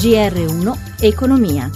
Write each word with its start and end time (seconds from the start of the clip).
GR1 0.00 1.02
Economia. 1.02 1.70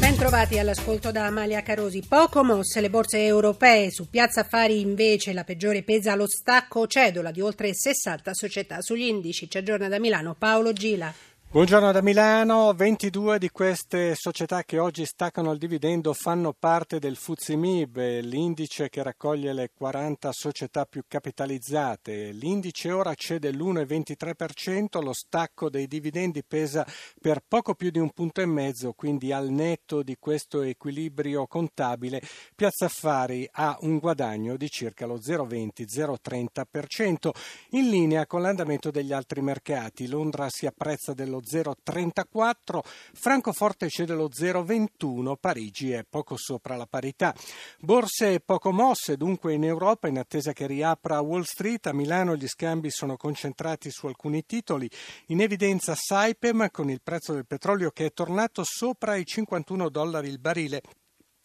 Ben 0.00 0.16
trovati 0.16 0.58
all'ascolto 0.58 1.12
da 1.12 1.26
Amalia 1.26 1.62
Carosi. 1.62 2.02
Poco 2.08 2.42
mosse 2.42 2.80
le 2.80 2.90
borse 2.90 3.24
europee. 3.24 3.92
Su 3.92 4.10
Piazza 4.10 4.40
Affari 4.40 4.80
invece 4.80 5.32
la 5.32 5.44
peggiore 5.44 5.84
pesa 5.84 6.16
lo 6.16 6.26
stacco 6.26 6.88
cedola 6.88 7.30
di 7.30 7.40
oltre 7.40 7.72
60 7.72 8.34
società 8.34 8.80
sugli 8.80 9.04
indici. 9.04 9.48
Ci 9.48 9.58
aggiorna 9.58 9.86
da 9.86 10.00
Milano 10.00 10.34
Paolo 10.36 10.72
Gila. 10.72 11.14
Buongiorno 11.52 11.90
da 11.90 12.00
Milano, 12.00 12.72
22 12.74 13.40
di 13.40 13.48
queste 13.48 14.14
società 14.14 14.62
che 14.62 14.78
oggi 14.78 15.04
staccano 15.04 15.50
il 15.50 15.58
dividendo 15.58 16.12
fanno 16.12 16.54
parte 16.56 17.00
del 17.00 17.16
FUZIMIB, 17.16 18.20
l'indice 18.20 18.88
che 18.88 19.02
raccoglie 19.02 19.52
le 19.52 19.72
40 19.74 20.30
società 20.30 20.84
più 20.84 21.02
capitalizzate. 21.08 22.30
L'indice 22.30 22.92
ora 22.92 23.12
cede 23.16 23.50
l'1,23%, 23.50 25.02
lo 25.02 25.12
stacco 25.12 25.68
dei 25.68 25.88
dividendi 25.88 26.44
pesa 26.44 26.86
per 27.20 27.40
poco 27.48 27.74
più 27.74 27.90
di 27.90 27.98
un 27.98 28.10
punto 28.10 28.42
e 28.42 28.46
mezzo, 28.46 28.92
quindi 28.92 29.32
al 29.32 29.48
netto 29.48 30.04
di 30.04 30.14
questo 30.20 30.62
equilibrio 30.62 31.48
contabile 31.48 32.22
Piazza 32.54 32.84
Affari 32.84 33.48
ha 33.50 33.76
un 33.80 33.98
guadagno 33.98 34.56
di 34.56 34.70
circa 34.70 35.04
lo 35.04 35.18
0,20-0,30%, 35.18 37.30
in 37.70 37.90
linea 37.90 38.24
con 38.28 38.40
l'andamento 38.40 38.92
degli 38.92 39.12
altri 39.12 39.42
mercati. 39.42 40.06
Londra 40.06 40.48
si 40.48 40.66
apprezza 40.66 41.12
dello 41.12 41.38
0,34, 41.44 42.80
Francoforte 43.12 43.88
cede 43.88 44.14
lo 44.14 44.28
0,21, 44.28 45.34
Parigi 45.38 45.92
è 45.92 46.04
poco 46.08 46.36
sopra 46.36 46.76
la 46.76 46.86
parità. 46.86 47.34
Borse 47.80 48.40
poco 48.40 48.72
mosse 48.72 49.16
dunque 49.16 49.54
in 49.54 49.64
Europa 49.64 50.08
in 50.08 50.18
attesa 50.18 50.52
che 50.52 50.66
riapra 50.66 51.20
Wall 51.20 51.42
Street, 51.42 51.86
a 51.86 51.92
Milano 51.92 52.36
gli 52.36 52.46
scambi 52.46 52.90
sono 52.90 53.16
concentrati 53.16 53.90
su 53.90 54.06
alcuni 54.06 54.44
titoli, 54.46 54.88
in 55.26 55.40
evidenza 55.40 55.94
Saipem 55.94 56.68
con 56.70 56.90
il 56.90 57.00
prezzo 57.02 57.32
del 57.32 57.46
petrolio 57.46 57.90
che 57.90 58.06
è 58.06 58.12
tornato 58.12 58.62
sopra 58.64 59.16
i 59.16 59.24
51 59.24 59.88
dollari 59.88 60.28
il 60.28 60.38
barile 60.38 60.82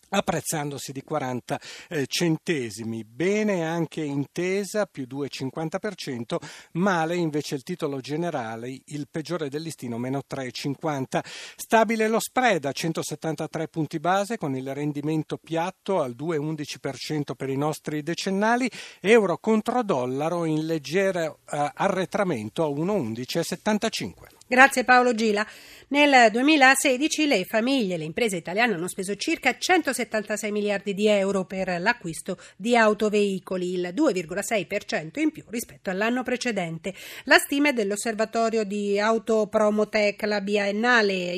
apprezzandosi 0.09 0.91
di 0.91 1.01
40 1.01 1.59
eh, 1.89 2.05
centesimi. 2.07 3.03
Bene 3.03 3.65
anche 3.65 4.01
Intesa 4.01 4.85
più 4.85 5.05
2,50%, 5.09 6.37
male 6.73 7.15
invece 7.15 7.55
il 7.55 7.63
titolo 7.63 7.99
generale, 7.99 8.81
il 8.85 9.07
peggiore 9.09 9.49
del 9.49 9.61
listino 9.61 9.97
meno 9.97 10.21
3,50. 10.29 11.21
Stabile 11.55 12.07
lo 12.07 12.19
spread 12.19 12.65
a 12.65 12.71
173 12.71 13.67
punti 13.67 13.99
base 13.99 14.37
con 14.37 14.55
il 14.55 14.73
rendimento 14.73 15.37
piatto 15.37 16.01
al 16.01 16.15
2,11% 16.17 17.33
per 17.35 17.49
i 17.49 17.57
nostri 17.57 18.03
decennali, 18.03 18.69
euro 19.01 19.37
contro 19.37 19.83
dollaro 19.83 20.45
in 20.45 20.65
leggero 20.65 21.39
eh, 21.51 21.71
arretramento 21.73 22.63
a 22.63 22.69
1,11,75. 22.69 24.35
Grazie 24.47 24.83
Paolo 24.83 25.15
Gila. 25.15 25.43
Nel 25.87 26.29
2016 26.29 27.25
le 27.25 27.45
famiglie 27.45 27.95
e 27.95 27.97
le 27.97 28.03
imprese 28.03 28.37
italiane 28.37 28.75
hanno 28.75 28.87
speso 28.87 29.15
circa 29.15 29.57
176 29.57 30.51
miliardi 30.51 30.93
di 30.93 31.07
euro 31.07 31.45
per 31.45 31.79
l'acquisto 31.79 32.37
di 32.55 32.77
autoveicoli, 32.77 33.73
il 33.73 33.91
2,6% 33.95 35.19
in 35.19 35.31
più 35.31 35.43
rispetto 35.47 35.89
all'anno 35.89 36.21
precedente. 36.21 36.93
La 37.23 37.39
stima 37.39 37.69
è 37.69 37.73
dell'osservatorio 37.73 38.63
di 38.65 38.99
Autopromotech, 38.99 40.21
la 40.23 40.41
biennale, 40.41 41.35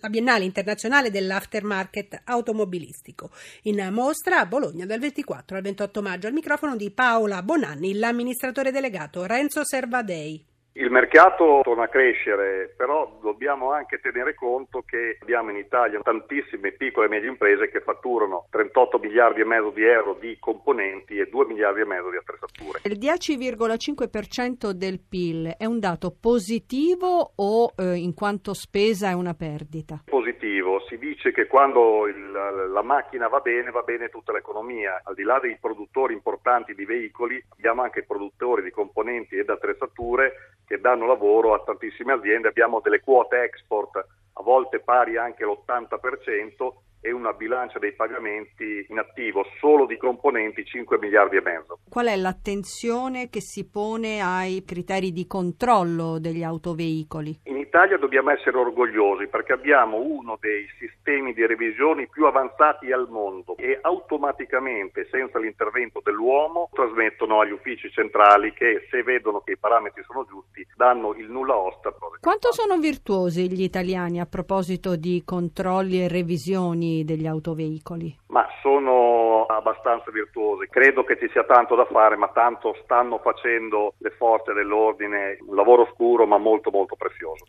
la 0.00 0.08
biennale 0.08 0.44
internazionale 0.44 1.10
dell'aftermarket 1.10 2.22
automobilistico. 2.24 3.30
In 3.64 3.88
mostra 3.92 4.40
a 4.40 4.46
Bologna 4.46 4.86
dal 4.86 5.00
24 5.00 5.54
al 5.54 5.62
28 5.62 6.00
maggio. 6.00 6.26
Al 6.28 6.32
microfono 6.32 6.76
di 6.76 6.90
Paola 6.90 7.42
Bonanni, 7.42 7.92
l'amministratore 7.92 8.70
delegato 8.70 9.26
Renzo 9.26 9.66
Servadei. 9.66 10.56
Il 10.72 10.90
mercato 10.90 11.60
torna 11.64 11.84
a 11.84 11.88
crescere, 11.88 12.72
però 12.76 13.18
dobbiamo 13.20 13.72
anche 13.72 13.98
tenere 13.98 14.34
conto 14.34 14.82
che 14.86 15.18
abbiamo 15.20 15.50
in 15.50 15.56
Italia 15.56 16.00
tantissime 16.00 16.70
piccole 16.70 17.06
e 17.06 17.08
medie 17.08 17.28
imprese 17.28 17.68
che 17.68 17.80
fatturano 17.80 18.46
38 18.50 18.98
miliardi 18.98 19.40
e 19.40 19.44
mezzo 19.44 19.70
di 19.70 19.82
euro 19.82 20.16
di 20.20 20.36
componenti 20.38 21.18
e 21.18 21.26
2 21.26 21.46
miliardi 21.46 21.80
e 21.80 21.84
mezzo 21.84 22.10
di 22.10 22.16
attrezzature. 22.16 22.80
Il 22.84 22.96
10,5% 22.96 24.70
del 24.70 25.00
PIL 25.00 25.54
è 25.58 25.64
un 25.64 25.80
dato 25.80 26.14
positivo 26.18 27.32
o 27.34 27.72
eh, 27.76 27.96
in 27.96 28.14
quanto 28.14 28.54
spesa 28.54 29.08
è 29.08 29.14
una 29.14 29.34
perdita? 29.34 30.02
Positivo, 30.04 30.80
si 30.88 30.96
dice 30.96 31.32
che 31.32 31.48
quando 31.48 32.06
il, 32.06 32.30
la 32.30 32.82
macchina 32.82 33.26
va 33.26 33.40
bene 33.40 33.70
va 33.70 33.82
bene 33.82 34.08
tutta 34.10 34.32
l'economia, 34.32 35.00
al 35.02 35.14
di 35.14 35.24
là 35.24 35.40
dei 35.40 35.56
produttori 35.60 36.14
importanti 36.14 36.74
di 36.74 36.84
veicoli 36.84 37.42
abbiamo 37.56 37.82
anche 37.82 38.04
produttori 38.04 38.62
di 38.62 38.70
componenti 38.70 39.36
ed 39.36 39.50
attrezzature 39.50 40.56
che 40.68 40.78
danno 40.80 41.06
lavoro 41.06 41.54
a 41.54 41.62
tantissime 41.64 42.12
aziende, 42.12 42.48
abbiamo 42.48 42.80
delle 42.80 43.00
quote 43.00 43.42
export 43.42 43.96
a 43.96 44.42
volte 44.42 44.78
pari 44.78 45.16
anche 45.16 45.42
all'80% 45.42 46.72
e 47.00 47.12
una 47.12 47.32
bilancia 47.32 47.78
dei 47.78 47.94
pagamenti 47.94 48.86
in 48.88 48.98
attivo 48.98 49.44
solo 49.60 49.86
di 49.86 49.96
componenti 49.96 50.64
5 50.64 50.98
miliardi 50.98 51.36
e 51.36 51.40
mezzo. 51.40 51.78
Qual 51.88 52.06
è 52.06 52.16
l'attenzione 52.16 53.30
che 53.30 53.40
si 53.40 53.68
pone 53.68 54.20
ai 54.20 54.64
criteri 54.64 55.12
di 55.12 55.26
controllo 55.26 56.18
degli 56.18 56.42
autoveicoli? 56.42 57.40
In 57.44 57.56
Italia 57.68 57.98
dobbiamo 57.98 58.30
essere 58.30 58.56
orgogliosi 58.56 59.26
perché 59.26 59.52
abbiamo 59.52 59.98
uno 59.98 60.38
dei 60.40 60.66
sistemi 60.78 61.34
di 61.34 61.44
revisioni 61.44 62.08
più 62.08 62.24
avanzati 62.24 62.90
al 62.92 63.08
mondo 63.10 63.58
e 63.58 63.78
automaticamente, 63.82 65.06
senza 65.10 65.38
l'intervento 65.38 66.00
dell'uomo, 66.02 66.70
trasmettono 66.72 67.40
agli 67.40 67.50
uffici 67.50 67.90
centrali 67.90 68.54
che 68.54 68.86
se 68.90 69.02
vedono 69.02 69.40
che 69.40 69.52
i 69.52 69.58
parametri 69.58 70.02
sono 70.04 70.24
giusti 70.24 70.66
danno 70.76 71.12
il 71.14 71.30
nulla 71.30 71.58
osta. 71.58 71.92
Quanto 72.20 72.52
sono 72.52 72.78
virtuosi 72.78 73.52
gli 73.52 73.62
italiani 73.62 74.18
a 74.18 74.26
proposito 74.26 74.96
di 74.96 75.22
controlli 75.24 76.02
e 76.02 76.08
revisioni 76.08 77.04
degli 77.04 77.26
autoveicoli? 77.26 78.16
Ma 78.28 78.46
sono 78.62 79.27
abbastanza 79.46 80.10
virtuosi. 80.10 80.66
Credo 80.68 81.04
che 81.04 81.18
ci 81.18 81.28
sia 81.30 81.44
tanto 81.44 81.74
da 81.74 81.84
fare, 81.86 82.16
ma 82.16 82.28
tanto 82.28 82.74
stanno 82.82 83.18
facendo 83.18 83.94
le 83.98 84.10
forze 84.10 84.52
dell'ordine, 84.52 85.38
un 85.46 85.54
lavoro 85.54 85.88
scuro 85.94 86.26
ma 86.26 86.38
molto 86.38 86.70
molto 86.70 86.96
prezioso. 86.96 87.44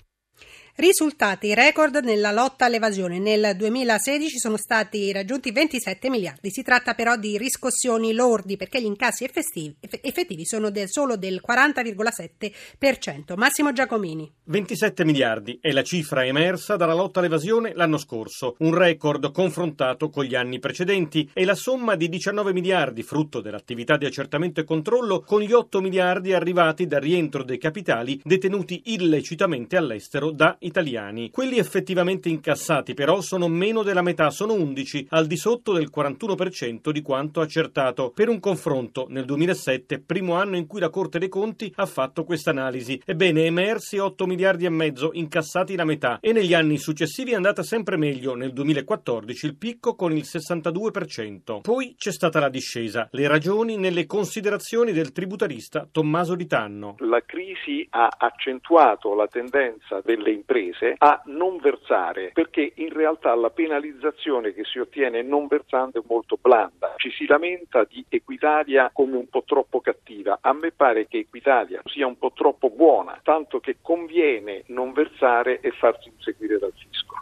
Risultati 0.79 1.53
record 1.53 1.97
nella 2.05 2.31
lotta 2.31 2.63
all'evasione. 2.63 3.19
Nel 3.19 3.53
2016 3.57 4.37
sono 4.37 4.55
stati 4.55 5.11
raggiunti 5.11 5.51
27 5.51 6.09
miliardi. 6.09 6.49
Si 6.51 6.61
tratta 6.61 6.93
però 6.93 7.17
di 7.17 7.37
riscossioni 7.37 8.13
lordi 8.13 8.55
perché 8.55 8.81
gli 8.81 8.85
incassi 8.85 9.25
effettivi, 9.25 9.75
effettivi 9.81 10.45
sono 10.45 10.69
del, 10.69 10.87
solo 10.87 11.17
del 11.17 11.41
40,7%. 11.45 13.35
Massimo 13.35 13.73
Giacomini. 13.73 14.31
27 14.45 15.03
miliardi 15.03 15.59
è 15.61 15.71
la 15.71 15.83
cifra 15.83 16.25
emersa 16.25 16.77
dalla 16.77 16.93
lotta 16.93 17.19
all'evasione 17.19 17.73
l'anno 17.75 17.97
scorso, 17.97 18.55
un 18.59 18.73
record 18.73 19.33
confrontato 19.33 20.09
con 20.09 20.23
gli 20.23 20.35
anni 20.35 20.59
precedenti 20.59 21.29
e 21.33 21.43
la 21.43 21.55
somma 21.55 21.95
di 21.95 22.07
19 22.07 22.53
miliardi 22.53 23.03
frutto 23.03 23.41
dell'attività 23.41 23.97
di 23.97 24.05
accertamento 24.05 24.61
e 24.61 24.63
controllo 24.63 25.19
con 25.19 25.41
gli 25.41 25.51
8 25.51 25.81
miliardi 25.81 26.31
arrivati 26.31 26.87
dal 26.87 27.01
rientro 27.01 27.43
dei 27.43 27.57
capitali 27.57 28.21
detenuti 28.23 28.83
illecitamente 28.85 29.75
all'estero 29.75 30.31
da 30.31 30.55
italiani. 30.69 31.29
Quelli 31.29 31.57
effettivamente 31.57 32.29
incassati 32.29 32.93
però 32.93 33.21
sono 33.21 33.47
meno 33.47 33.83
della 33.83 34.01
metà, 34.01 34.29
sono 34.29 34.53
11, 34.53 35.07
al 35.09 35.27
di 35.27 35.35
sotto 35.35 35.73
del 35.73 35.89
41% 35.93 36.91
di 36.91 37.01
quanto 37.01 37.41
accertato. 37.41 38.11
Per 38.11 38.29
un 38.29 38.39
confronto, 38.39 39.07
nel 39.09 39.25
2007, 39.25 39.99
primo 39.99 40.35
anno 40.35 40.55
in 40.55 40.67
cui 40.67 40.79
la 40.79 40.89
Corte 40.89 41.19
dei 41.19 41.29
Conti 41.29 41.71
ha 41.75 41.85
fatto 41.85 42.23
questa 42.23 42.51
analisi. 42.51 43.01
Ebbene, 43.05 43.45
emersi 43.45 43.97
8 43.97 44.25
miliardi 44.25 44.65
e 44.65 44.69
mezzo, 44.69 45.09
incassati 45.13 45.75
la 45.75 45.85
metà, 45.85 46.19
e 46.21 46.31
negli 46.31 46.53
anni 46.53 46.77
successivi 46.77 47.31
è 47.31 47.35
andata 47.35 47.63
sempre 47.63 47.97
meglio, 47.97 48.35
nel 48.35 48.53
2014 48.53 49.45
il 49.45 49.57
picco 49.57 49.95
con 49.95 50.11
il 50.11 50.23
62%. 50.23 51.61
Poi 51.61 51.95
c'è 51.97 52.11
stata 52.11 52.39
la 52.39 52.49
discesa, 52.49 53.07
le 53.11 53.27
ragioni 53.27 53.77
nelle 53.77 54.05
considerazioni 54.05 54.91
del 54.91 55.11
tributarista 55.11 55.87
Tommaso 55.91 56.35
Di 56.35 56.45
Tanno. 56.45 56.95
La 56.99 57.21
crisi 57.25 57.87
ha 57.91 58.09
accentuato 58.17 59.15
la 59.15 59.27
tendenza 59.27 60.01
delle 60.03 60.31
imprese 60.31 60.47
imprese 60.49 60.95
a 60.97 61.21
non 61.25 61.57
versare 61.57 62.31
perché 62.33 62.71
in 62.75 62.91
realtà 62.91 63.35
la 63.35 63.51
penalizzazione 63.51 64.53
che 64.53 64.63
si 64.63 64.79
ottiene 64.79 65.21
non 65.21 65.45
versando 65.45 65.99
è 65.99 66.03
molto 66.07 66.37
blanda. 66.41 66.95
Ci 66.97 67.11
si 67.11 67.27
lamenta 67.27 67.85
di 67.87 68.03
Equitalia 68.09 68.89
come 68.91 69.15
un 69.15 69.27
po' 69.29 69.43
troppo 69.45 69.79
cattiva. 69.79 70.39
A 70.41 70.53
me 70.53 70.71
pare 70.71 71.07
che 71.07 71.19
Equitalia 71.19 71.81
sia 71.85 72.07
un 72.07 72.17
po' 72.17 72.31
troppo 72.33 72.69
buona, 72.69 73.19
tanto 73.23 73.59
che 73.59 73.77
conviene 73.81 74.63
non 74.67 74.91
versare 74.91 75.59
e 75.59 75.71
farsi 75.71 76.09
inseguire 76.09 76.57
dal 76.57 76.73
fisco. 76.75 77.15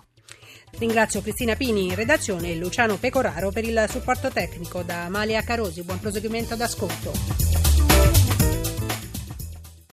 Ringrazio 0.80 1.22
Cristina 1.22 1.56
Pini 1.56 1.88
in 1.88 1.96
redazione 1.96 2.52
e 2.52 2.58
Luciano 2.58 2.98
Pecoraro 2.98 3.52
per 3.52 3.64
il 3.64 3.86
supporto 3.90 4.30
tecnico 4.30 4.84
da 4.84 5.06
Amalia 5.06 5.42
Carosi. 5.42 5.84
Buon 5.84 6.00
proseguimento 6.00 6.56
d'ascolto. 6.56 7.47